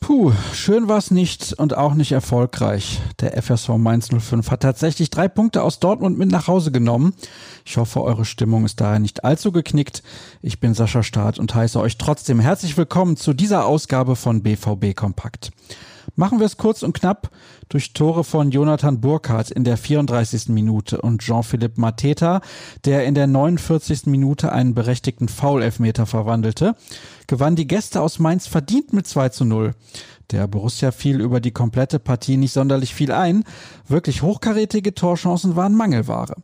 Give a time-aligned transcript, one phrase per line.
[0.00, 3.00] Puh, schön war's nicht und auch nicht erfolgreich.
[3.20, 7.14] Der FSV Mainz 05 hat tatsächlich drei Punkte aus Dortmund mit nach Hause genommen.
[7.64, 10.02] Ich hoffe, eure Stimmung ist daher nicht allzu geknickt.
[10.42, 14.96] Ich bin Sascha Staat und heiße euch trotzdem herzlich willkommen zu dieser Ausgabe von BVB
[14.96, 15.52] Kompakt.
[16.16, 17.30] Machen wir es kurz und knapp
[17.68, 20.48] durch Tore von Jonathan Burkhardt in der 34.
[20.48, 22.40] Minute und Jean-Philippe Mateta,
[22.84, 24.06] der in der 49.
[24.06, 26.74] Minute einen berechtigten Foul-Elfmeter verwandelte,
[27.26, 29.74] gewann die Gäste aus Mainz verdient mit 2 zu 0.
[30.30, 33.44] Der Borussia fiel über die komplette Partie nicht sonderlich viel ein.
[33.88, 36.36] Wirklich hochkarätige Torchancen waren Mangelware.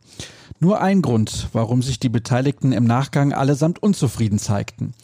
[0.59, 4.95] Nur ein Grund, warum sich die Beteiligten im Nachgang allesamt unzufrieden zeigten.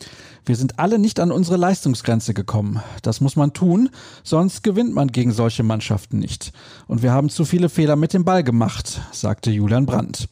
[0.44, 2.82] Wir sind alle nicht an unsere Leistungsgrenze gekommen.
[3.02, 3.90] Das muss man tun,
[4.24, 6.52] sonst gewinnt man gegen solche Mannschaften nicht.
[6.88, 10.28] Und wir haben zu viele Fehler mit dem Ball gemacht, sagte Julian Brandt.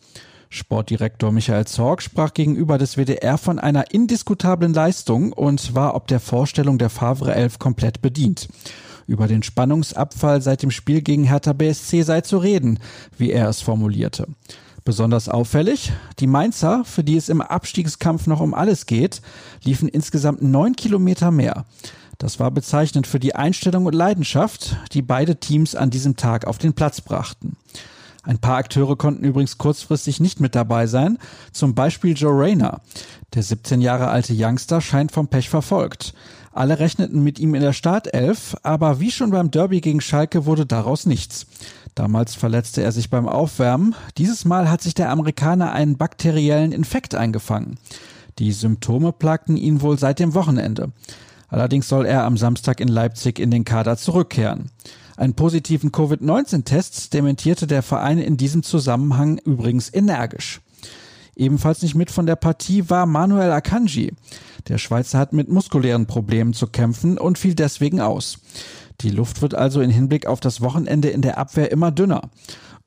[0.49, 6.19] Sportdirektor Michael Zorg sprach gegenüber des WDR von einer indiskutablen Leistung und war ob der
[6.19, 8.49] Vorstellung der Favre 11 komplett bedient.
[9.07, 12.80] Über den Spannungsabfall seit dem Spiel gegen Hertha BSC sei zu reden,
[13.17, 14.27] wie er es formulierte.
[14.85, 19.21] Besonders auffällig, die Mainzer, für die es im Abstiegskampf noch um alles geht,
[19.63, 21.65] liefen insgesamt neun Kilometer mehr.
[22.19, 26.59] Das war bezeichnend für die Einstellung und Leidenschaft, die beide Teams an diesem Tag auf
[26.59, 27.57] den Platz brachten.
[28.23, 31.19] Ein paar Akteure konnten übrigens kurzfristig nicht mit dabei sein,
[31.53, 32.83] zum Beispiel Joe Rayner.
[33.35, 36.13] Der 17 Jahre alte Youngster scheint vom Pech verfolgt.
[36.53, 40.67] Alle rechneten mit ihm in der Startelf, aber wie schon beim Derby gegen Schalke wurde
[40.67, 41.47] daraus nichts.
[41.95, 43.95] Damals verletzte er sich beim Aufwärmen.
[44.16, 47.79] Dieses Mal hat sich der Amerikaner einen bakteriellen Infekt eingefangen.
[48.38, 50.93] Die Symptome plagten ihn wohl seit dem Wochenende.
[51.49, 54.71] Allerdings soll er am Samstag in Leipzig in den Kader zurückkehren.
[55.16, 60.61] Einen positiven Covid-19-Test dementierte der Verein in diesem Zusammenhang übrigens energisch.
[61.37, 64.12] Ebenfalls nicht mit von der Partie war Manuel Akanji.
[64.69, 68.38] Der Schweizer hat mit muskulären Problemen zu kämpfen und fiel deswegen aus.
[69.00, 72.22] Die Luft wird also in Hinblick auf das Wochenende in der Abwehr immer dünner.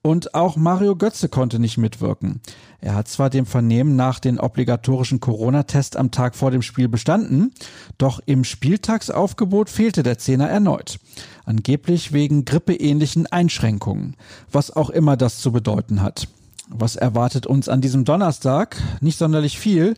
[0.06, 2.42] Und auch Mario Götze konnte nicht mitwirken.
[2.82, 7.54] Er hat zwar dem Vernehmen nach den obligatorischen Corona-Test am Tag vor dem Spiel bestanden,
[7.98, 11.00] doch im Spieltagsaufgebot fehlte der Zehner erneut.
[11.46, 14.18] Angeblich wegen grippeähnlichen Einschränkungen,
[14.52, 16.28] was auch immer das zu bedeuten hat.
[16.76, 18.82] Was erwartet uns an diesem Donnerstag?
[19.00, 19.94] Nicht sonderlich viel,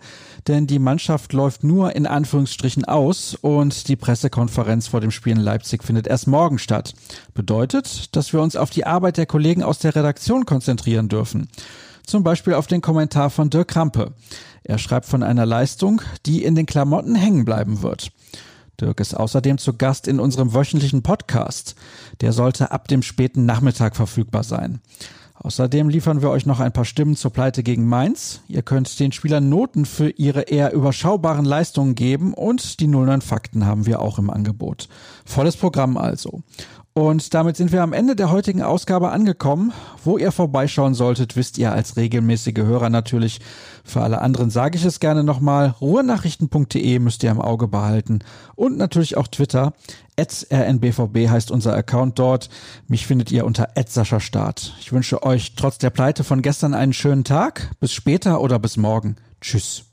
[0.45, 5.39] denn die Mannschaft läuft nur in Anführungsstrichen aus und die Pressekonferenz vor dem Spiel in
[5.39, 6.93] Leipzig findet erst morgen statt.
[7.33, 11.47] Bedeutet, dass wir uns auf die Arbeit der Kollegen aus der Redaktion konzentrieren dürfen.
[12.05, 14.11] Zum Beispiel auf den Kommentar von Dirk Krampe.
[14.65, 18.11] Er schreibt von einer Leistung, die in den Klamotten hängen bleiben wird.
[18.81, 21.75] Dirk ist außerdem zu Gast in unserem wöchentlichen Podcast.
[22.19, 24.81] Der sollte ab dem späten Nachmittag verfügbar sein.
[25.35, 28.41] Außerdem liefern wir euch noch ein paar Stimmen zur Pleite gegen Mainz.
[28.47, 33.65] Ihr könnt den Spielern Noten für ihre eher überschaubaren Leistungen geben und die 09 Fakten
[33.65, 34.87] haben wir auch im Angebot.
[35.25, 36.41] Volles Programm also.
[36.97, 39.73] Und damit sind wir am Ende der heutigen Ausgabe angekommen.
[40.05, 43.41] Wo ihr vorbeischauen solltet, wisst ihr als regelmäßige Hörer natürlich.
[43.83, 45.75] Für alle anderen sage ich es gerne nochmal.
[45.81, 48.19] Ruhrnachrichten.de müsst ihr im Auge behalten.
[48.55, 49.73] Und natürlich auch Twitter.
[50.17, 52.49] rnbvb heißt unser Account dort.
[52.87, 53.67] Mich findet ihr unter
[54.21, 54.73] Start.
[54.79, 57.71] Ich wünsche euch trotz der Pleite von gestern einen schönen Tag.
[57.81, 59.17] Bis später oder bis morgen.
[59.41, 59.85] Tschüss.